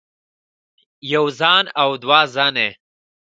يوه 1.11 1.29
زن 1.39 1.63
او 1.81 1.89
دوه 2.01 2.21
زنې 2.33 2.69